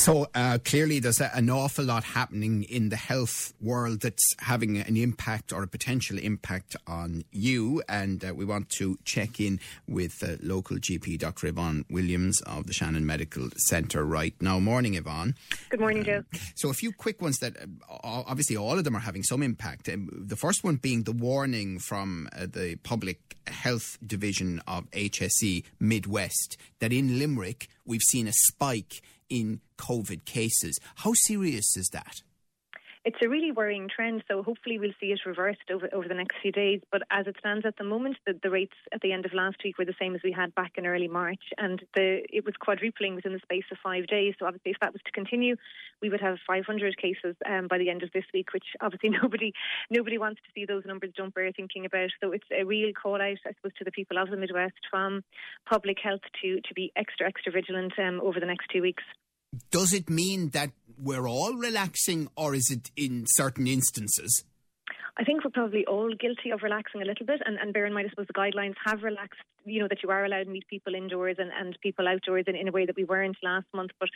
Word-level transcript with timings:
So 0.00 0.28
uh, 0.34 0.56
clearly, 0.64 0.98
there's 0.98 1.20
a, 1.20 1.30
an 1.36 1.50
awful 1.50 1.84
lot 1.84 2.04
happening 2.04 2.62
in 2.62 2.88
the 2.88 2.96
health 2.96 3.52
world 3.60 4.00
that's 4.00 4.34
having 4.38 4.78
an 4.78 4.96
impact 4.96 5.52
or 5.52 5.62
a 5.62 5.66
potential 5.66 6.18
impact 6.18 6.74
on 6.86 7.24
you. 7.32 7.82
And 7.86 8.24
uh, 8.24 8.32
we 8.34 8.46
want 8.46 8.70
to 8.70 8.98
check 9.04 9.40
in 9.40 9.60
with 9.86 10.22
uh, 10.22 10.36
local 10.42 10.78
GP, 10.78 11.18
Dr. 11.18 11.48
Yvonne 11.48 11.84
Williams 11.90 12.40
of 12.46 12.66
the 12.66 12.72
Shannon 12.72 13.04
Medical 13.04 13.50
Centre 13.58 14.02
right 14.02 14.32
now. 14.40 14.58
Morning, 14.58 14.94
Yvonne. 14.94 15.34
Good 15.68 15.80
morning, 15.80 16.02
Joe. 16.02 16.24
So, 16.54 16.70
a 16.70 16.74
few 16.74 16.92
quick 16.92 17.20
ones 17.20 17.36
that 17.40 17.58
uh, 17.58 17.66
obviously 18.02 18.56
all 18.56 18.78
of 18.78 18.84
them 18.84 18.96
are 18.96 19.00
having 19.00 19.22
some 19.22 19.42
impact. 19.42 19.86
Um, 19.90 20.08
the 20.10 20.34
first 20.34 20.64
one 20.64 20.76
being 20.76 21.02
the 21.02 21.12
warning 21.12 21.78
from 21.78 22.26
uh, 22.32 22.46
the 22.46 22.76
Public 22.84 23.36
Health 23.48 23.98
Division 24.06 24.62
of 24.66 24.90
HSE 24.92 25.62
Midwest 25.78 26.56
that 26.78 26.90
in 26.90 27.18
Limerick 27.18 27.68
we've 27.84 28.00
seen 28.00 28.26
a 28.26 28.32
spike 28.32 29.02
in 29.30 29.60
COVID 29.78 30.24
cases. 30.24 30.78
How 30.96 31.12
serious 31.14 31.76
is 31.76 31.88
that? 31.92 32.22
It's 33.02 33.16
a 33.24 33.28
really 33.30 33.50
worrying 33.50 33.88
trend, 33.88 34.24
so 34.28 34.42
hopefully 34.42 34.78
we'll 34.78 34.92
see 35.00 35.06
it 35.06 35.20
reversed 35.24 35.70
over, 35.72 35.88
over 35.90 36.06
the 36.06 36.14
next 36.14 36.36
few 36.42 36.52
days. 36.52 36.82
But 36.92 37.00
as 37.10 37.26
it 37.26 37.36
stands 37.38 37.64
at 37.64 37.78
the 37.78 37.84
moment, 37.84 38.18
the, 38.26 38.38
the 38.42 38.50
rates 38.50 38.76
at 38.92 39.00
the 39.00 39.12
end 39.12 39.24
of 39.24 39.32
last 39.32 39.56
week 39.64 39.78
were 39.78 39.86
the 39.86 39.94
same 39.98 40.14
as 40.14 40.20
we 40.22 40.32
had 40.32 40.54
back 40.54 40.72
in 40.76 40.84
early 40.84 41.08
March, 41.08 41.40
and 41.56 41.82
the, 41.94 42.20
it 42.28 42.44
was 42.44 42.54
quadrupling 42.60 43.14
within 43.14 43.32
the 43.32 43.38
space 43.38 43.64
of 43.72 43.78
five 43.82 44.06
days. 44.06 44.34
So 44.38 44.44
obviously, 44.44 44.72
if 44.72 44.80
that 44.82 44.92
was 44.92 45.00
to 45.06 45.12
continue, 45.12 45.56
we 46.02 46.10
would 46.10 46.20
have 46.20 46.36
500 46.46 46.98
cases 46.98 47.36
um, 47.48 47.68
by 47.68 47.78
the 47.78 47.88
end 47.88 48.02
of 48.02 48.10
this 48.12 48.26
week, 48.34 48.52
which 48.52 48.66
obviously 48.82 49.08
nobody 49.22 49.54
nobody 49.88 50.18
wants 50.18 50.42
to 50.42 50.50
see 50.54 50.66
those 50.66 50.84
numbers 50.84 51.12
jump. 51.16 51.32
We're 51.34 51.52
thinking 51.52 51.86
about. 51.86 52.10
So 52.22 52.32
it's 52.32 52.48
a 52.52 52.64
real 52.64 52.92
call 52.92 53.14
out, 53.14 53.40
I 53.46 53.52
suppose, 53.56 53.72
to 53.78 53.84
the 53.84 53.92
people 53.92 54.18
of 54.18 54.28
the 54.28 54.36
Midwest 54.36 54.76
from 54.90 55.24
public 55.66 55.96
health 56.02 56.20
to 56.42 56.60
to 56.60 56.74
be 56.74 56.92
extra 56.96 57.26
extra 57.26 57.50
vigilant 57.50 57.94
um, 57.98 58.20
over 58.20 58.40
the 58.40 58.46
next 58.46 58.66
two 58.70 58.82
weeks. 58.82 59.04
Does 59.70 59.92
it 59.92 60.08
mean 60.08 60.50
that 60.50 60.70
we're 61.02 61.28
all 61.28 61.54
relaxing, 61.54 62.28
or 62.36 62.54
is 62.54 62.70
it 62.70 62.90
in 62.96 63.24
certain 63.26 63.66
instances? 63.66 64.44
I 65.18 65.24
think 65.24 65.44
we're 65.44 65.50
probably 65.50 65.84
all 65.86 66.12
guilty 66.18 66.50
of 66.50 66.62
relaxing 66.62 67.02
a 67.02 67.04
little 67.04 67.26
bit, 67.26 67.42
and, 67.44 67.58
and 67.58 67.72
bear 67.72 67.86
in 67.86 67.92
mind, 67.92 68.06
I 68.06 68.10
suppose 68.10 68.26
the 68.26 68.32
guidelines 68.32 68.74
have 68.86 69.02
relaxed. 69.02 69.40
You 69.64 69.80
know 69.80 69.88
that 69.88 70.02
you 70.02 70.10
are 70.10 70.24
allowed 70.24 70.44
to 70.44 70.50
meet 70.50 70.66
people 70.68 70.94
indoors 70.94 71.36
and, 71.38 71.50
and 71.52 71.76
people 71.82 72.08
outdoors 72.08 72.44
in, 72.46 72.56
in 72.56 72.68
a 72.68 72.72
way 72.72 72.86
that 72.86 72.96
we 72.96 73.04
weren't 73.04 73.36
last 73.42 73.66
month. 73.74 73.92
But 73.98 74.08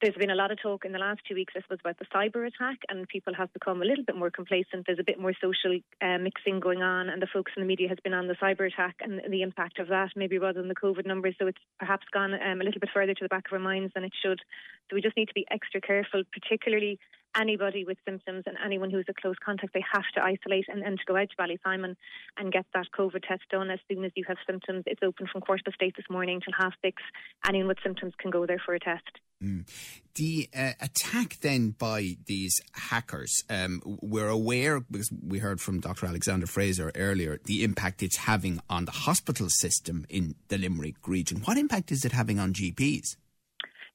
there's 0.00 0.14
been 0.14 0.30
a 0.30 0.34
lot 0.34 0.50
of 0.50 0.60
talk 0.60 0.84
in 0.84 0.92
the 0.92 0.98
last 0.98 1.20
two 1.26 1.34
weeks, 1.34 1.54
I 1.56 1.60
suppose, 1.62 1.78
about 1.80 1.98
the 1.98 2.06
cyber 2.06 2.46
attack, 2.46 2.78
and 2.88 3.08
people 3.08 3.34
have 3.34 3.52
become 3.52 3.82
a 3.82 3.84
little 3.84 4.04
bit 4.04 4.16
more 4.16 4.30
complacent. 4.30 4.86
There's 4.86 4.98
a 4.98 5.04
bit 5.04 5.20
more 5.20 5.32
social 5.40 5.78
uh, 6.00 6.18
mixing 6.18 6.60
going 6.60 6.82
on, 6.82 7.08
and 7.08 7.20
the 7.20 7.26
focus 7.26 7.54
in 7.56 7.62
the 7.62 7.66
media 7.66 7.88
has 7.88 7.98
been 8.02 8.14
on 8.14 8.28
the 8.28 8.34
cyber 8.34 8.66
attack 8.72 8.96
and 9.00 9.20
the 9.28 9.42
impact 9.42 9.78
of 9.78 9.88
that, 9.88 10.10
maybe 10.16 10.38
rather 10.38 10.60
than 10.60 10.68
the 10.68 10.74
COVID 10.74 11.06
numbers. 11.06 11.34
So 11.38 11.46
it's 11.46 11.58
perhaps 11.78 12.06
gone 12.12 12.34
um, 12.34 12.60
a 12.60 12.64
little 12.64 12.80
bit 12.80 12.90
further 12.94 13.14
to 13.14 13.24
the 13.24 13.28
back 13.28 13.46
of 13.46 13.52
our 13.52 13.58
minds 13.58 13.92
than 13.94 14.04
it 14.04 14.12
should. 14.22 14.40
So 14.88 14.94
we 14.94 15.02
just 15.02 15.16
need 15.16 15.28
to 15.28 15.34
be 15.34 15.46
extra 15.50 15.80
careful, 15.80 16.22
particularly 16.32 16.98
anybody 17.38 17.84
with 17.84 17.98
symptoms 18.06 18.44
and 18.46 18.56
anyone 18.64 18.90
who's 18.90 19.06
a 19.08 19.14
close 19.14 19.36
contact, 19.44 19.72
they 19.74 19.84
have 19.92 20.04
to 20.14 20.22
isolate 20.22 20.66
and, 20.68 20.82
and 20.82 20.98
to 20.98 21.04
go 21.06 21.16
out 21.16 21.28
to 21.30 21.36
Ballysimon 21.36 21.94
and 22.36 22.52
get 22.52 22.66
that 22.74 22.86
COVID 22.98 23.22
test 23.26 23.42
done 23.50 23.70
as 23.70 23.78
soon 23.90 24.04
as 24.04 24.12
you 24.16 24.24
have 24.28 24.36
symptoms. 24.46 24.84
It's 24.86 25.02
open 25.02 25.26
from 25.30 25.40
quarter 25.40 25.62
past 25.64 25.76
eight 25.80 25.94
this 25.96 26.06
morning 26.10 26.40
till 26.44 26.54
half 26.58 26.74
six. 26.84 27.02
Anyone 27.46 27.68
with 27.68 27.78
symptoms 27.82 28.14
can 28.18 28.30
go 28.30 28.46
there 28.46 28.62
for 28.64 28.74
a 28.74 28.80
test. 28.80 29.20
Mm. 29.42 29.68
The 30.16 30.48
uh, 30.56 30.72
attack 30.80 31.38
then 31.42 31.70
by 31.70 32.16
these 32.26 32.60
hackers, 32.72 33.44
um, 33.48 33.80
we're 33.84 34.28
aware 34.28 34.80
because 34.80 35.10
we 35.24 35.38
heard 35.38 35.60
from 35.60 35.80
Dr. 35.80 36.06
Alexander 36.06 36.46
Fraser 36.46 36.90
earlier 36.96 37.38
the 37.44 37.62
impact 37.62 38.02
it's 38.02 38.16
having 38.16 38.60
on 38.68 38.84
the 38.84 38.90
hospital 38.90 39.48
system 39.48 40.06
in 40.08 40.34
the 40.48 40.58
Limerick 40.58 41.06
region. 41.06 41.38
What 41.44 41.56
impact 41.56 41.92
is 41.92 42.04
it 42.04 42.12
having 42.12 42.40
on 42.40 42.52
GPs? 42.52 43.16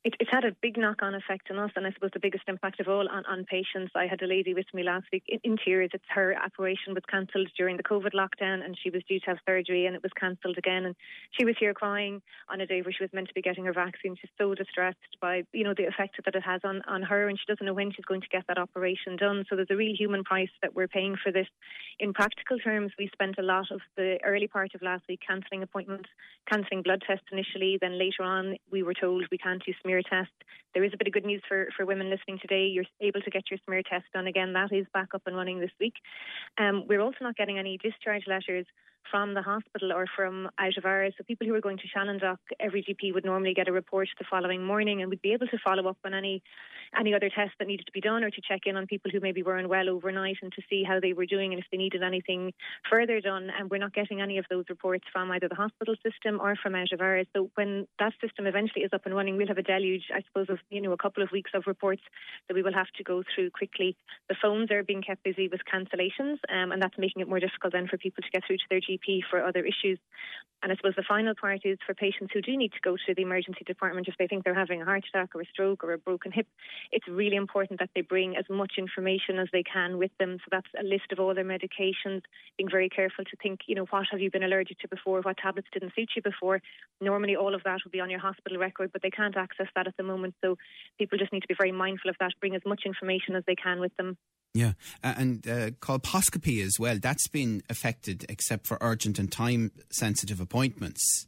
It, 0.04 0.16
it's 0.20 0.30
had 0.32 0.44
a 0.44 0.56
big 0.62 0.78
knock-on 0.78 1.16
effect 1.16 1.50
on 1.50 1.60
us, 1.60 1.72
and 1.76 1.88
I 1.88 1.92
suppose 1.94 2.12
the 2.14 2.20
biggest 2.20 2.44
impact 2.48 2.80
of 2.82 2.88
all 2.88 3.08
on, 3.08 3.26
on 3.26 3.46
patients. 3.46 3.94
I 3.96 4.06
had 4.08 4.22
a 4.22 4.28
lady 4.28 4.54
with 4.54 4.66
me 4.74 4.84
last 4.84 5.06
week 5.14 5.24
in, 5.28 5.40
in 5.44 5.58
tears. 5.64 5.92
It's 5.94 6.04
her 6.10 6.36
operation 6.36 6.94
was 6.94 7.04
cancelled 7.10 7.50
during 7.58 7.78
the 7.78 7.84
COVID 7.84 8.14
lockdown, 8.14 8.64
and 8.66 8.78
she 8.82 8.90
was 8.90 9.02
due 9.08 9.20
to 9.22 9.26
have 9.28 9.38
surgery, 9.48 9.86
and 9.86 9.96
it 9.96 10.04
was 10.04 10.12
cancelled 10.20 10.58
again. 10.58 10.86
And 10.86 10.96
she 11.32 11.46
was 11.46 11.56
here 11.58 11.74
crying 11.74 12.22
on 12.50 12.60
a 12.60 12.66
day 12.66 12.82
where 12.82 12.92
she 12.92 13.04
was 13.04 13.14
meant 13.14 13.30
to 13.30 13.34
be 13.34 13.42
getting 13.42 13.66
her 13.66 13.74
vaccine. 13.74 14.18
She's 14.20 14.30
so 14.38 14.54
distressed 14.54 14.98
by 15.22 15.44
you 15.54 15.64
know 15.64 15.74
the 15.76 15.88
effect 15.88 16.20
that 16.24 16.36
it 16.36 16.44
has 16.44 16.62
on 16.64 16.82
on 16.88 17.04
her, 17.04 17.30
and 17.30 17.40
she 17.40 17.46
doesn't 17.48 17.66
know 17.66 17.74
when 17.74 17.92
she's 17.92 18.06
going 18.06 18.22
to 18.22 18.28
get 18.28 18.44
that 18.48 18.58
operation 18.58 19.16
done. 19.16 19.46
So 19.50 19.56
there's 19.56 19.72
a 19.72 19.78
real 19.78 19.96
human 19.96 20.24
price 20.24 20.52
that 20.62 20.76
we're 20.76 20.88
paying 20.90 21.16
for 21.22 21.32
this. 21.32 21.48
In 22.00 22.14
practical 22.14 22.60
terms, 22.60 22.92
we 23.00 23.10
spent 23.14 23.36
a 23.38 23.44
lot 23.44 23.72
of 23.72 23.80
the 23.96 24.18
early 24.26 24.48
part 24.48 24.76
of 24.76 24.82
last 24.82 25.04
week 25.08 25.22
cancelling 25.26 25.64
appointments, 25.64 26.10
cancelling 26.52 26.82
blood 26.82 27.04
tests 27.08 27.26
initially. 27.32 27.78
Then 27.80 27.98
later 27.98 28.24
on, 28.24 28.58
we 28.70 28.84
were 28.84 28.94
told 28.94 29.26
we 29.32 29.38
can't 29.38 29.64
do 29.66 29.74
smear 29.82 29.93
smear 29.94 30.02
test. 30.02 30.32
There 30.74 30.84
is 30.84 30.92
a 30.94 30.98
bit 30.98 31.08
of 31.08 31.14
good 31.14 31.26
news 31.26 31.42
for, 31.48 31.68
for 31.78 31.86
women 31.86 32.10
listening 32.10 32.40
today. 32.42 32.66
You're 32.66 32.86
able 33.02 33.22
to 33.22 33.30
get 33.30 33.44
your 33.52 33.60
smear 33.66 33.84
test 33.84 34.06
done 34.14 34.28
again. 34.28 34.54
That 34.54 34.72
is 34.72 34.86
back 34.94 35.10
up 35.14 35.22
and 35.26 35.36
running 35.36 35.60
this 35.60 35.72
week. 35.80 35.94
Um, 36.58 36.86
we're 36.88 37.02
also 37.02 37.18
not 37.22 37.36
getting 37.36 37.60
any 37.60 37.78
discharge 37.78 38.24
letters 38.28 38.66
from 39.10 39.34
the 39.34 39.42
hospital 39.42 39.92
or 39.92 40.06
from 40.16 40.50
out 40.58 40.78
of 40.78 40.86
hours. 40.86 41.14
So 41.18 41.24
people 41.24 41.48
who 41.48 41.56
are 41.56 41.62
going 41.62 41.78
to 41.78 41.88
ShannonDoc, 41.88 42.38
every 42.60 42.84
GP 42.84 43.14
would 43.14 43.26
normally 43.26 43.54
get 43.54 43.68
a 43.68 43.72
report 43.72 44.10
the 44.18 44.26
following 44.30 44.64
morning 44.64 45.02
and 45.02 45.10
would 45.10 45.22
be 45.22 45.34
able 45.34 45.48
to 45.48 45.58
follow 45.64 45.88
up 45.88 45.98
on 46.06 46.14
any 46.14 46.42
any 46.98 47.14
other 47.16 47.30
tests 47.30 47.56
that 47.58 47.68
needed 47.68 47.88
to 47.88 47.92
be 47.92 48.02
done 48.02 48.24
or 48.24 48.30
to 48.30 48.42
check 48.48 48.62
in 48.66 48.78
on 48.78 48.86
people 48.86 49.10
who 49.12 49.20
maybe 49.20 49.42
were 49.42 49.58
unwell 49.58 49.90
overnight 49.90 50.38
and 50.44 50.54
to 50.54 50.62
see 50.70 50.84
how 50.84 51.00
they 51.00 51.14
were 51.14 51.26
doing 51.26 51.52
and 51.52 51.60
if 51.60 51.66
they 51.72 51.78
needed 51.78 52.04
anything 52.04 52.54
further 52.90 53.20
done. 53.20 53.50
And 53.58 53.70
we're 53.70 53.80
not 53.80 53.94
getting 53.94 54.22
any 54.22 54.38
of 54.38 54.46
those 54.50 54.66
reports 54.70 55.06
from 55.12 55.32
either 55.32 55.48
the 55.48 55.56
hospital 55.56 55.96
system 56.06 56.40
or 56.40 56.56
from 56.56 56.76
out 56.76 56.92
of 56.92 57.02
hours. 57.02 57.26
So 57.36 57.50
when 57.56 57.88
that 58.00 58.14
system 58.22 58.46
eventually 58.46 58.84
is 58.86 58.92
up 58.94 59.06
and 59.06 59.16
running, 59.16 59.38
we'll 59.38 59.48
have 59.48 59.58
a 59.58 59.64
deluge, 59.64 60.04
I 60.14 60.22
suppose, 60.28 60.50
of 60.50 60.60
you 60.70 60.82
know 60.82 60.92
a 60.92 60.98
couple 60.98 61.24
of 61.24 61.32
weeks 61.32 61.52
of 61.56 61.64
reports 61.66 62.04
that 62.48 62.54
we 62.54 62.62
will 62.62 62.74
have 62.74 62.92
to 62.98 63.04
go 63.04 63.24
through 63.34 63.50
quickly. 63.50 63.96
The 64.30 64.36
phones 64.40 64.70
are 64.70 64.84
being 64.84 65.02
kept 65.02 65.24
busy 65.24 65.48
with 65.48 65.62
cancellations, 65.72 66.38
um, 66.50 66.72
and 66.72 66.82
that's 66.82 66.98
making 66.98 67.22
it 67.22 67.30
more 67.30 67.40
difficult 67.40 67.74
then 67.74 67.88
for 67.88 67.98
people 67.98 68.22
to 68.22 68.30
get 68.32 68.44
through 68.46 68.58
to 68.58 68.64
their 68.70 68.82
GP 68.82 68.93
GP 68.98 69.22
for 69.30 69.44
other 69.44 69.64
issues. 69.66 70.00
And 70.64 70.72
I 70.72 70.76
suppose 70.78 70.94
the 70.96 71.04
final 71.04 71.36
part 71.36 71.62
is 71.66 71.78
for 71.86 71.94
patients 71.94 72.32
who 72.34 72.42
do 72.42 72.56
need 72.56 72.72
to 72.72 72.80
go 72.82 72.96
to 72.96 73.14
the 73.14 73.22
emergency 73.22 73.64
department 73.66 74.08
if 74.08 74.16
they 74.18 74.28
think 74.28 74.46
they're 74.46 74.56
having 74.56 74.82
a 74.82 74.86
heart 74.86 75.04
attack 75.14 75.36
or 75.36 75.42
a 75.42 75.46
stroke 75.46 75.84
or 75.84 75.92
a 75.92 75.98
broken 75.98 76.32
hip, 76.32 76.48
it's 76.92 77.08
really 77.08 77.36
important 77.36 77.80
that 77.80 77.90
they 77.94 78.02
bring 78.02 78.38
as 78.38 78.46
much 78.50 78.74
information 78.78 79.40
as 79.40 79.50
they 79.52 79.62
can 79.62 79.98
with 79.98 80.12
them. 80.20 80.38
So 80.40 80.46
that's 80.52 80.68
a 80.80 80.84
list 80.84 81.12
of 81.12 81.20
all 81.20 81.36
their 81.36 81.44
medications, 81.44 82.22
being 82.58 82.70
very 82.72 82.88
careful 82.88 83.26
to 83.26 83.38
think, 83.44 83.62
you 83.68 83.76
know, 83.76 83.86
what 83.90 84.06
have 84.10 84.22
you 84.22 84.32
been 84.32 84.44
allergic 84.44 84.80
to 84.80 84.88
before, 84.88 85.22
what 85.22 85.38
tablets 85.38 85.68
didn't 85.74 85.94
suit 85.96 86.10
you 86.16 86.22
before. 86.22 86.62
Normally 87.02 87.36
all 87.36 87.54
of 87.54 87.64
that 87.64 87.80
will 87.84 87.92
be 87.92 88.00
on 88.00 88.10
your 88.10 88.22
hospital 88.22 88.58
record, 88.58 88.92
but 88.94 89.02
they 89.02 89.10
can't 89.10 89.36
access 89.36 89.68
that 89.76 89.88
at 89.88 89.98
the 89.98 90.04
moment. 90.04 90.36
So 90.42 90.58
people 90.98 91.18
just 91.18 91.34
need 91.34 91.42
to 91.42 91.48
be 91.48 91.56
very 91.58 91.74
mindful 91.74 92.10
of 92.10 92.16
that, 92.22 92.32
bring 92.40 92.56
as 92.56 92.62
much 92.66 92.84
information 92.86 93.36
as 93.36 93.44
they 93.46 93.56
can 93.56 93.82
with 93.82 93.96
them. 93.98 94.18
Yeah, 94.56 94.74
and 95.02 95.48
uh, 95.48 95.72
colposcopy 95.82 96.64
as 96.64 96.74
well. 96.78 97.00
That's 97.02 97.28
been 97.28 97.64
affected, 97.72 98.24
except 98.30 98.68
for 98.68 98.78
urgent 98.82 99.18
and 99.18 99.32
time 99.32 99.72
sensitive 99.92 100.40
appointments 100.40 100.53
appointments. 100.54 101.26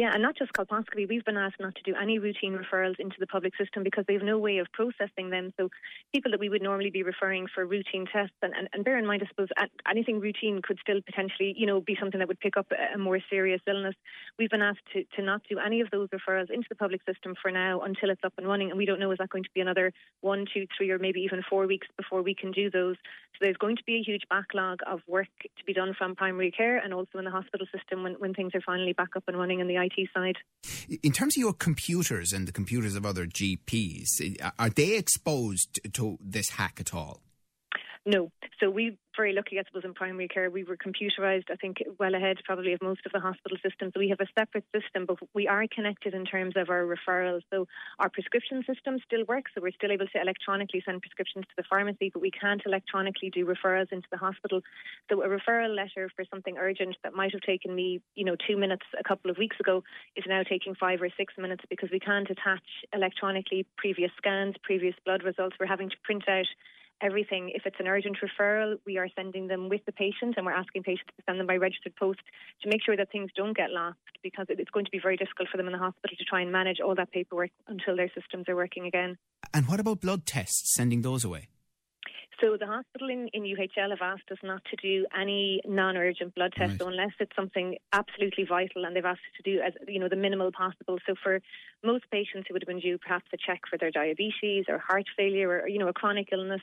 Yeah, 0.00 0.12
and 0.14 0.22
not 0.22 0.34
just 0.34 0.54
colposcopy. 0.54 1.06
We've 1.06 1.26
been 1.26 1.36
asked 1.36 1.60
not 1.60 1.74
to 1.74 1.82
do 1.82 1.94
any 1.94 2.18
routine 2.18 2.56
referrals 2.56 2.98
into 2.98 3.16
the 3.20 3.26
public 3.26 3.52
system 3.58 3.82
because 3.84 4.06
they 4.08 4.14
have 4.14 4.22
no 4.22 4.38
way 4.38 4.56
of 4.56 4.66
processing 4.72 5.28
them. 5.28 5.52
So 5.58 5.68
people 6.10 6.30
that 6.30 6.40
we 6.40 6.48
would 6.48 6.62
normally 6.62 6.88
be 6.88 7.02
referring 7.02 7.48
for 7.54 7.66
routine 7.66 8.06
tests, 8.10 8.32
and, 8.40 8.54
and, 8.56 8.66
and 8.72 8.82
bear 8.82 8.96
in 8.96 9.04
mind, 9.04 9.22
I 9.22 9.28
suppose, 9.28 9.48
anything 9.86 10.18
routine 10.18 10.62
could 10.62 10.78
still 10.80 11.02
potentially, 11.04 11.54
you 11.54 11.66
know, 11.66 11.82
be 11.82 11.98
something 12.00 12.18
that 12.18 12.28
would 12.28 12.40
pick 12.40 12.56
up 12.56 12.72
a 12.94 12.96
more 12.96 13.18
serious 13.28 13.60
illness. 13.66 13.94
We've 14.38 14.48
been 14.48 14.62
asked 14.62 14.86
to, 14.94 15.04
to 15.16 15.22
not 15.22 15.42
do 15.50 15.58
any 15.58 15.82
of 15.82 15.90
those 15.90 16.08
referrals 16.08 16.48
into 16.48 16.68
the 16.70 16.76
public 16.76 17.02
system 17.04 17.34
for 17.42 17.50
now 17.50 17.80
until 17.80 18.08
it's 18.08 18.24
up 18.24 18.32
and 18.38 18.48
running. 18.48 18.70
And 18.70 18.78
we 18.78 18.86
don't 18.86 19.00
know 19.00 19.10
is 19.10 19.18
that 19.18 19.28
going 19.28 19.44
to 19.44 19.50
be 19.54 19.60
another 19.60 19.92
one, 20.22 20.46
two, 20.50 20.64
three, 20.78 20.92
or 20.92 20.98
maybe 20.98 21.20
even 21.20 21.42
four 21.50 21.66
weeks 21.66 21.88
before 21.98 22.22
we 22.22 22.34
can 22.34 22.52
do 22.52 22.70
those. 22.70 22.96
So 23.34 23.38
there's 23.42 23.58
going 23.58 23.76
to 23.76 23.84
be 23.84 23.96
a 23.96 24.02
huge 24.02 24.22
backlog 24.30 24.78
of 24.86 25.00
work 25.06 25.28
to 25.42 25.64
be 25.66 25.74
done 25.74 25.92
from 25.92 26.16
primary 26.16 26.50
care 26.50 26.78
and 26.78 26.94
also 26.94 27.18
in 27.18 27.26
the 27.26 27.30
hospital 27.30 27.66
system 27.76 28.02
when, 28.02 28.14
when 28.14 28.32
things 28.32 28.54
are 28.54 28.62
finally 28.62 28.94
back 28.94 29.10
up 29.14 29.24
and 29.28 29.38
running 29.38 29.60
in 29.60 29.68
the 29.68 29.89
IT 29.96 30.08
side. 30.14 30.36
In 31.02 31.12
terms 31.12 31.36
of 31.36 31.40
your 31.40 31.52
computers 31.52 32.32
and 32.32 32.46
the 32.46 32.52
computers 32.52 32.94
of 32.94 33.06
other 33.06 33.26
GPs, 33.26 34.06
are 34.58 34.70
they 34.70 34.96
exposed 34.96 35.80
to 35.92 36.18
this 36.20 36.50
hack 36.50 36.78
at 36.80 36.94
all? 36.94 37.22
No. 38.06 38.30
So 38.58 38.70
we 38.70 38.96
very 39.16 39.34
lucky, 39.34 39.58
I 39.58 39.62
suppose, 39.66 39.84
in 39.84 39.92
primary 39.92 40.28
care. 40.28 40.50
We 40.50 40.64
were 40.64 40.76
computerised, 40.76 41.50
I 41.50 41.56
think, 41.56 41.82
well 41.98 42.14
ahead 42.14 42.38
probably 42.44 42.72
of 42.72 42.80
most 42.80 43.00
of 43.04 43.12
the 43.12 43.20
hospital 43.20 43.58
systems. 43.62 43.92
We 43.94 44.08
have 44.08 44.20
a 44.20 44.26
separate 44.38 44.64
system, 44.74 45.04
but 45.04 45.18
we 45.34 45.46
are 45.46 45.66
connected 45.70 46.14
in 46.14 46.24
terms 46.24 46.54
of 46.56 46.70
our 46.70 46.84
referrals. 46.84 47.42
So 47.52 47.66
our 47.98 48.08
prescription 48.08 48.64
system 48.66 48.98
still 49.04 49.24
works, 49.28 49.50
so 49.54 49.60
we're 49.60 49.72
still 49.72 49.92
able 49.92 50.06
to 50.06 50.20
electronically 50.20 50.82
send 50.86 51.02
prescriptions 51.02 51.44
to 51.44 51.54
the 51.58 51.64
pharmacy, 51.68 52.10
but 52.12 52.22
we 52.22 52.30
can't 52.30 52.62
electronically 52.64 53.28
do 53.28 53.44
referrals 53.44 53.92
into 53.92 54.08
the 54.10 54.16
hospital. 54.16 54.62
So 55.10 55.22
a 55.22 55.28
referral 55.28 55.74
letter 55.76 56.08
for 56.16 56.24
something 56.30 56.56
urgent 56.56 56.96
that 57.02 57.12
might 57.12 57.32
have 57.32 57.42
taken 57.42 57.74
me, 57.74 58.00
you 58.14 58.24
know, 58.24 58.36
two 58.48 58.56
minutes 58.56 58.86
a 58.98 59.04
couple 59.06 59.30
of 59.30 59.36
weeks 59.36 59.56
ago 59.60 59.82
is 60.16 60.24
now 60.26 60.42
taking 60.42 60.74
five 60.74 61.02
or 61.02 61.10
six 61.18 61.34
minutes 61.36 61.64
because 61.68 61.90
we 61.92 62.00
can't 62.00 62.30
attach 62.30 62.64
electronically 62.94 63.66
previous 63.76 64.12
scans, 64.16 64.54
previous 64.62 64.94
blood 65.04 65.22
results. 65.24 65.56
We're 65.60 65.66
having 65.66 65.90
to 65.90 65.96
print 66.04 66.24
out 66.28 66.46
everything. 67.02 67.50
If 67.54 67.66
it's 67.66 67.76
an 67.78 67.86
urgent 67.86 68.18
referral, 68.22 68.76
we 68.86 68.98
are 68.98 69.08
sending 69.16 69.48
them 69.48 69.68
with 69.68 69.84
the 69.86 69.92
patient 69.92 70.34
and 70.36 70.46
we're 70.46 70.52
asking 70.52 70.82
patients 70.82 71.10
to 71.16 71.22
send 71.26 71.38
them 71.38 71.46
by 71.46 71.56
registered 71.56 71.94
post 71.96 72.20
to 72.62 72.68
make 72.68 72.82
sure 72.84 72.96
that 72.96 73.10
things 73.10 73.30
don't 73.36 73.56
get 73.56 73.70
lost 73.70 73.98
because 74.22 74.46
it's 74.48 74.70
going 74.70 74.84
to 74.84 74.90
be 74.90 75.00
very 75.00 75.16
difficult 75.16 75.48
for 75.50 75.56
them 75.56 75.66
in 75.66 75.72
the 75.72 75.78
hospital 75.78 76.16
to 76.16 76.24
try 76.24 76.40
and 76.40 76.52
manage 76.52 76.80
all 76.80 76.94
that 76.94 77.10
paperwork 77.12 77.50
until 77.68 77.96
their 77.96 78.10
systems 78.14 78.48
are 78.48 78.56
working 78.56 78.86
again. 78.86 79.16
And 79.52 79.66
what 79.66 79.80
about 79.80 80.00
blood 80.00 80.26
tests, 80.26 80.74
sending 80.74 81.02
those 81.02 81.24
away? 81.24 81.48
So 82.40 82.56
the 82.58 82.66
hospital 82.66 83.10
in, 83.10 83.28
in 83.34 83.42
UHL 83.42 83.90
have 83.90 84.00
asked 84.00 84.30
us 84.32 84.38
not 84.42 84.62
to 84.70 84.76
do 84.76 85.04
any 85.18 85.60
non-urgent 85.66 86.34
blood 86.34 86.54
tests 86.56 86.80
right. 86.80 86.88
unless 86.88 87.12
it's 87.20 87.36
something 87.36 87.76
absolutely 87.92 88.44
vital, 88.44 88.84
and 88.84 88.96
they've 88.96 89.04
asked 89.04 89.20
us 89.20 89.44
to 89.44 89.50
do 89.50 89.60
as 89.60 89.74
you 89.86 90.00
know 90.00 90.08
the 90.08 90.16
minimal 90.16 90.50
possible. 90.50 90.98
So 91.06 91.14
for 91.22 91.40
most 91.84 92.04
patients 92.10 92.46
who 92.48 92.54
would 92.54 92.62
have 92.62 92.68
been 92.68 92.80
due 92.80 92.96
perhaps 92.98 93.26
a 93.34 93.36
check 93.36 93.62
for 93.68 93.76
their 93.76 93.90
diabetes 93.90 94.64
or 94.68 94.78
heart 94.78 95.06
failure 95.16 95.50
or 95.50 95.68
you 95.68 95.78
know 95.78 95.88
a 95.88 95.92
chronic 95.92 96.28
illness, 96.32 96.62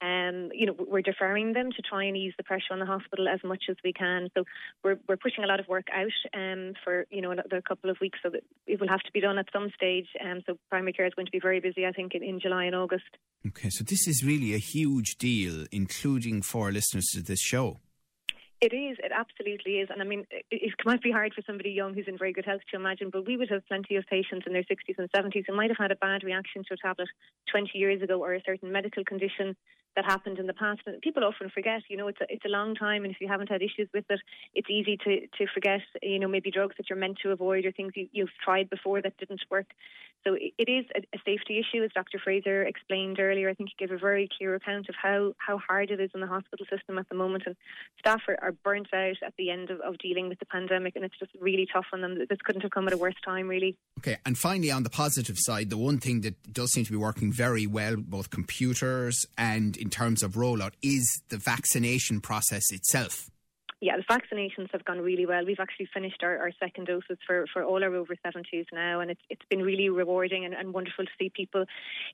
um, 0.00 0.50
you 0.52 0.66
know, 0.66 0.74
we're 0.78 1.02
deferring 1.02 1.52
them 1.52 1.70
to 1.72 1.82
try 1.82 2.04
and 2.04 2.16
ease 2.16 2.32
the 2.36 2.44
pressure 2.44 2.72
on 2.72 2.78
the 2.78 2.86
hospital 2.86 3.28
as 3.28 3.40
much 3.44 3.64
as 3.68 3.76
we 3.82 3.92
can. 3.92 4.28
So 4.36 4.44
we're 4.84 4.98
we're 5.08 5.16
pushing 5.16 5.44
a 5.44 5.46
lot 5.46 5.60
of 5.60 5.68
work 5.68 5.86
out 5.92 6.38
um, 6.38 6.74
for 6.84 7.06
you 7.10 7.20
know 7.20 7.30
another 7.30 7.60
couple 7.60 7.90
of 7.90 7.98
weeks, 8.00 8.18
so 8.22 8.30
that 8.30 8.42
it 8.66 8.80
will 8.80 8.88
have 8.88 9.00
to 9.00 9.12
be 9.12 9.20
done 9.20 9.38
at 9.38 9.46
some 9.52 9.70
stage. 9.74 10.06
Um, 10.24 10.42
so 10.46 10.58
primary 10.70 10.92
care 10.92 11.06
is 11.06 11.14
going 11.14 11.26
to 11.26 11.32
be 11.32 11.40
very 11.40 11.60
busy, 11.60 11.86
I 11.86 11.92
think, 11.92 12.14
in, 12.14 12.22
in 12.22 12.40
July 12.40 12.64
and 12.64 12.74
August. 12.74 13.16
Okay, 13.46 13.70
so 13.70 13.84
this 13.84 14.06
is 14.06 14.24
really 14.24 14.54
a 14.54 14.58
huge 14.58 15.16
deal, 15.18 15.66
including 15.72 16.42
for 16.42 16.70
listeners 16.70 17.06
to 17.14 17.22
this 17.22 17.40
show. 17.40 17.78
It 18.60 18.74
is. 18.74 18.98
It 18.98 19.12
absolutely 19.14 19.78
is. 19.78 19.88
And 19.90 20.02
I 20.02 20.04
mean, 20.04 20.24
it, 20.30 20.44
it, 20.50 20.74
might 20.84 21.00
be 21.00 21.12
hard 21.12 21.32
for 21.32 21.42
somebody 21.46 21.70
young 21.70 21.94
who's 21.94 22.08
in 22.08 22.18
very 22.18 22.32
good 22.32 22.44
health 22.44 22.62
to 22.70 22.76
imagine, 22.76 23.10
but 23.10 23.24
we 23.24 23.36
would 23.36 23.50
have 23.50 23.66
plenty 23.68 23.94
of 23.94 24.04
patients 24.06 24.46
in 24.46 24.52
their 24.52 24.64
60s 24.64 24.98
and 24.98 25.08
70s 25.12 25.44
who 25.46 25.54
might 25.54 25.70
have 25.70 25.78
had 25.78 25.92
a 25.92 25.96
bad 25.96 26.24
reaction 26.24 26.64
to 26.66 26.74
a 26.74 26.76
tablet 26.76 27.08
20 27.52 27.70
years 27.74 28.02
ago 28.02 28.20
or 28.20 28.34
a 28.34 28.42
certain 28.44 28.72
medical 28.72 29.04
condition 29.04 29.54
that 29.98 30.04
happened 30.04 30.38
in 30.38 30.46
the 30.46 30.54
past. 30.54 30.80
And 30.86 31.00
people 31.00 31.24
often 31.24 31.50
forget, 31.50 31.82
you 31.88 31.96
know, 31.96 32.08
it's 32.08 32.20
a, 32.20 32.26
it's 32.28 32.44
a 32.44 32.48
long 32.48 32.74
time, 32.74 33.04
and 33.04 33.12
if 33.12 33.20
you 33.20 33.28
haven't 33.28 33.50
had 33.50 33.62
issues 33.62 33.88
with 33.92 34.04
it, 34.08 34.20
it's 34.54 34.70
easy 34.70 34.96
to, 35.04 35.20
to 35.38 35.46
forget, 35.52 35.80
you 36.02 36.20
know, 36.20 36.28
maybe 36.28 36.50
drugs 36.50 36.76
that 36.78 36.88
you're 36.88 36.98
meant 36.98 37.18
to 37.22 37.30
avoid 37.32 37.64
or 37.64 37.72
things 37.72 37.92
you, 37.96 38.08
you've 38.12 38.36
tried 38.44 38.70
before 38.70 39.02
that 39.02 39.16
didn't 39.18 39.42
work. 39.50 39.66
So 40.26 40.36
it 40.36 40.68
is 40.68 40.84
a, 40.94 41.00
a 41.14 41.18
safety 41.24 41.58
issue, 41.58 41.82
as 41.82 41.90
Dr. 41.94 42.18
Fraser 42.22 42.62
explained 42.62 43.18
earlier. 43.18 43.48
I 43.48 43.54
think 43.54 43.70
he 43.70 43.86
gave 43.86 43.94
a 43.94 43.98
very 43.98 44.28
clear 44.36 44.54
account 44.54 44.88
of 44.88 44.94
how, 45.00 45.34
how 45.38 45.58
hard 45.58 45.90
it 45.90 46.00
is 46.00 46.10
in 46.14 46.20
the 46.20 46.26
hospital 46.26 46.66
system 46.70 46.98
at 46.98 47.08
the 47.08 47.14
moment, 47.14 47.44
and 47.46 47.56
staff 47.98 48.22
are, 48.28 48.38
are 48.48 48.52
burnt 48.52 48.88
out 48.94 49.16
at 49.24 49.34
the 49.36 49.50
end 49.50 49.70
of, 49.70 49.80
of 49.80 49.98
dealing 49.98 50.28
with 50.28 50.38
the 50.38 50.46
pandemic, 50.46 50.96
and 50.96 51.04
it's 51.04 51.18
just 51.18 51.32
really 51.40 51.68
tough 51.72 51.86
on 51.92 52.00
them. 52.00 52.18
This 52.18 52.38
couldn't 52.44 52.62
have 52.62 52.70
come 52.70 52.86
at 52.86 52.94
a 52.94 52.98
worse 52.98 53.14
time, 53.24 53.48
really. 53.48 53.76
Okay, 53.98 54.16
and 54.24 54.36
finally, 54.36 54.70
on 54.70 54.82
the 54.82 54.90
positive 54.90 55.36
side, 55.38 55.70
the 55.70 55.78
one 55.78 55.98
thing 55.98 56.22
that 56.22 56.52
does 56.52 56.72
seem 56.72 56.84
to 56.84 56.90
be 56.90 56.96
working 56.96 57.32
very 57.32 57.66
well, 57.66 57.96
both 57.96 58.30
computers 58.30 59.26
and 59.36 59.76
in 59.76 59.90
terms 59.90 60.22
of 60.22 60.32
rollout, 60.32 60.72
is 60.82 61.22
the 61.28 61.36
vaccination 61.36 62.20
process 62.20 62.72
itself 62.72 63.30
yeah, 63.80 63.96
the 63.96 64.02
vaccinations 64.02 64.70
have 64.72 64.84
gone 64.84 65.00
really 65.00 65.24
well. 65.24 65.44
We've 65.44 65.60
actually 65.60 65.88
finished 65.94 66.22
our, 66.22 66.36
our 66.38 66.50
second 66.58 66.86
doses 66.86 67.18
for, 67.26 67.46
for 67.52 67.62
all 67.62 67.84
our 67.84 67.94
over 67.94 68.14
70s 68.26 68.66
now, 68.72 69.00
and 69.00 69.10
it's 69.10 69.20
it's 69.30 69.44
been 69.48 69.62
really 69.62 69.88
rewarding 69.88 70.44
and, 70.44 70.52
and 70.52 70.74
wonderful 70.74 71.04
to 71.04 71.10
see 71.18 71.30
people. 71.30 71.64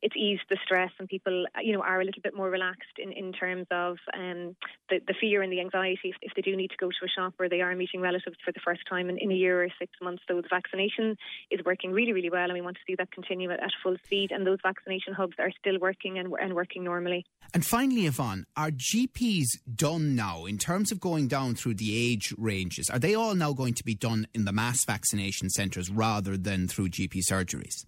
It's 0.02 0.16
eased 0.16 0.42
the 0.50 0.58
stress, 0.64 0.90
and 0.98 1.08
people, 1.08 1.46
you 1.62 1.72
know, 1.72 1.82
are 1.82 2.00
a 2.00 2.04
little 2.04 2.22
bit 2.22 2.36
more 2.36 2.50
relaxed 2.50 2.98
in, 2.98 3.12
in 3.12 3.32
terms 3.32 3.66
of 3.70 3.96
um, 4.14 4.56
the, 4.90 5.00
the 5.06 5.14
fear 5.18 5.40
and 5.42 5.50
the 5.50 5.60
anxiety 5.60 6.10
if, 6.10 6.16
if 6.20 6.32
they 6.36 6.42
do 6.42 6.54
need 6.54 6.70
to 6.70 6.76
go 6.78 6.88
to 6.88 7.04
a 7.04 7.08
shop 7.08 7.34
or 7.38 7.48
they 7.48 7.62
are 7.62 7.74
meeting 7.74 8.00
relatives 8.00 8.36
for 8.44 8.52
the 8.52 8.60
first 8.64 8.82
time 8.88 9.08
in, 9.08 9.16
in 9.18 9.30
a 9.30 9.34
year 9.34 9.64
or 9.64 9.68
six 9.78 9.92
months. 10.02 10.22
So 10.28 10.36
the 10.36 10.48
vaccination 10.50 11.16
is 11.50 11.60
working 11.64 11.92
really, 11.92 12.12
really 12.12 12.30
well, 12.30 12.44
and 12.44 12.52
we 12.52 12.60
want 12.60 12.76
to 12.76 12.82
see 12.86 12.94
that 12.96 13.10
continue 13.10 13.50
at, 13.50 13.62
at 13.62 13.70
full 13.82 13.96
speed. 14.04 14.32
And 14.32 14.46
those 14.46 14.58
vaccination 14.62 15.14
hubs 15.14 15.36
are 15.38 15.50
still 15.58 15.78
working 15.80 16.18
and, 16.18 16.32
and 16.40 16.54
working 16.54 16.84
normally. 16.84 17.24
And 17.54 17.64
finally, 17.64 18.06
Yvonne, 18.06 18.44
are 18.56 18.70
GPs 18.70 19.58
done 19.74 20.14
now 20.14 20.44
in 20.44 20.58
terms 20.58 20.92
of 20.92 21.00
going 21.00 21.28
down 21.28 21.53
through 21.54 21.74
the 21.74 21.96
age 21.96 22.34
ranges, 22.36 22.90
are 22.90 22.98
they 22.98 23.14
all 23.14 23.34
now 23.34 23.52
going 23.52 23.74
to 23.74 23.84
be 23.84 23.94
done 23.94 24.26
in 24.34 24.44
the 24.44 24.52
mass 24.52 24.84
vaccination 24.84 25.50
centres 25.50 25.90
rather 25.90 26.36
than 26.36 26.68
through 26.68 26.90
GP 26.90 27.20
surgeries? 27.28 27.84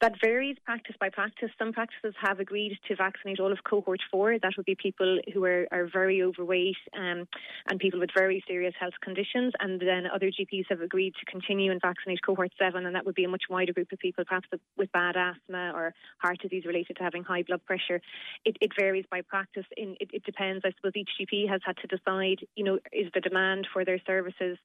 That 0.00 0.12
varies 0.22 0.56
practice 0.64 0.96
by 0.98 1.08
practice. 1.08 1.50
Some 1.58 1.72
practices 1.72 2.14
have 2.20 2.40
agreed 2.40 2.78
to 2.88 2.96
vaccinate 2.96 3.40
all 3.40 3.52
of 3.52 3.58
cohort 3.64 4.00
four. 4.10 4.38
That 4.38 4.52
would 4.56 4.66
be 4.66 4.74
people 4.74 5.18
who 5.32 5.44
are, 5.44 5.66
are 5.70 5.88
very 5.92 6.22
overweight 6.22 6.76
um, 6.96 7.26
and 7.68 7.78
people 7.78 8.00
with 8.00 8.10
very 8.16 8.42
serious 8.46 8.74
health 8.78 8.94
conditions. 9.02 9.52
And 9.60 9.80
then 9.80 10.04
other 10.12 10.30
GPs 10.30 10.66
have 10.70 10.80
agreed 10.80 11.14
to 11.20 11.30
continue 11.30 11.70
and 11.70 11.80
vaccinate 11.80 12.20
cohort 12.24 12.52
seven, 12.58 12.86
and 12.86 12.94
that 12.94 13.06
would 13.06 13.14
be 13.14 13.24
a 13.24 13.28
much 13.28 13.44
wider 13.48 13.72
group 13.72 13.92
of 13.92 13.98
people, 13.98 14.24
perhaps 14.24 14.48
with 14.76 14.92
bad 14.92 15.16
asthma 15.16 15.72
or 15.74 15.94
heart 16.18 16.38
disease 16.40 16.64
related 16.66 16.96
to 16.96 17.02
having 17.02 17.24
high 17.24 17.42
blood 17.42 17.64
pressure. 17.64 18.00
It, 18.44 18.56
it 18.60 18.72
varies 18.78 19.04
by 19.10 19.22
practice. 19.22 19.66
In, 19.76 19.96
it, 20.00 20.10
it 20.12 20.24
depends. 20.24 20.64
I 20.64 20.72
suppose 20.76 20.92
each 20.94 21.10
GP 21.20 21.48
has 21.48 21.60
had 21.64 21.76
to 21.78 21.86
decide, 21.86 22.46
you 22.54 22.64
know, 22.64 22.78
is 22.92 23.10
the 23.14 23.20
demand 23.20 23.66
for 23.72 23.84
their 23.84 24.00
services 24.06 24.58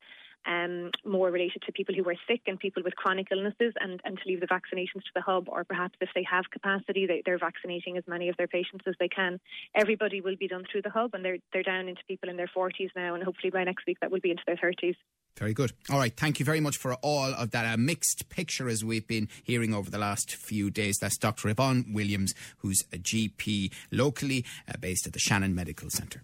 um, 0.45 0.91
more 1.05 1.29
related 1.29 1.61
to 1.65 1.71
people 1.71 1.95
who 1.95 2.07
are 2.09 2.15
sick 2.27 2.41
and 2.47 2.59
people 2.59 2.83
with 2.83 2.95
chronic 2.95 3.27
illnesses 3.31 3.73
and, 3.79 3.99
and 4.03 4.17
to 4.17 4.23
leave 4.27 4.39
the 4.39 4.47
vaccinations 4.47 5.03
to 5.03 5.11
the 5.15 5.21
hub, 5.21 5.47
or 5.47 5.63
perhaps 5.63 5.95
if 6.01 6.09
they 6.15 6.25
have 6.29 6.45
capacity, 6.51 7.05
they, 7.05 7.21
they're 7.25 7.37
vaccinating 7.37 7.97
as 7.97 8.03
many 8.07 8.29
of 8.29 8.37
their 8.37 8.47
patients 8.47 8.85
as 8.87 8.95
they 8.99 9.07
can. 9.07 9.39
Everybody 9.75 10.21
will 10.21 10.35
be 10.35 10.47
done 10.47 10.63
through 10.71 10.81
the 10.83 10.89
hub, 10.89 11.13
and 11.13 11.23
they're, 11.23 11.37
they're 11.53 11.63
down 11.63 11.87
into 11.87 12.01
people 12.07 12.29
in 12.29 12.37
their 12.37 12.49
40s 12.55 12.89
now, 12.95 13.13
and 13.13 13.23
hopefully 13.23 13.51
by 13.51 13.63
next 13.63 13.85
week 13.85 13.99
that 14.01 14.11
will 14.11 14.19
be 14.19 14.31
into 14.31 14.43
their 14.45 14.57
30s. 14.57 14.95
Very 15.37 15.53
good. 15.53 15.71
All 15.89 15.97
right. 15.97 16.15
Thank 16.15 16.39
you 16.39 16.45
very 16.45 16.59
much 16.59 16.77
for 16.77 16.95
all 16.95 17.33
of 17.33 17.51
that. 17.51 17.73
A 17.73 17.77
mixed 17.77 18.29
picture 18.29 18.67
as 18.67 18.83
we've 18.83 19.07
been 19.07 19.29
hearing 19.43 19.73
over 19.73 19.89
the 19.89 19.97
last 19.97 20.35
few 20.35 20.69
days. 20.69 20.97
That's 20.99 21.17
Dr. 21.17 21.49
Yvonne 21.49 21.93
Williams, 21.93 22.33
who's 22.57 22.83
a 22.91 22.97
GP 22.97 23.71
locally 23.91 24.45
uh, 24.67 24.73
based 24.79 25.07
at 25.07 25.13
the 25.13 25.19
Shannon 25.19 25.55
Medical 25.55 25.89
Centre. 25.89 26.23